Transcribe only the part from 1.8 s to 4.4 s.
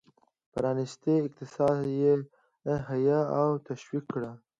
یې حیه او تشویق کړ.